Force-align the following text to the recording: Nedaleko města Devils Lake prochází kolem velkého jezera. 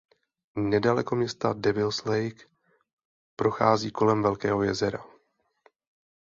Nedaleko 0.55 1.15
města 1.15 1.53
Devils 1.57 2.05
Lake 2.05 2.45
prochází 3.35 3.91
kolem 3.91 4.23
velkého 4.23 4.63
jezera. 4.63 5.03